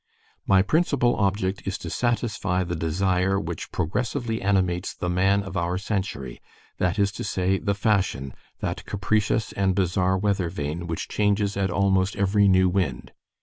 [0.47, 5.77] My principal object is to satisfi the desire which progressively animates the man of our
[5.77, 6.41] century,
[6.79, 12.15] that is to say, the fashion, that capritious and bizarre weathervane which changes at almost
[12.15, 13.11] every new wind.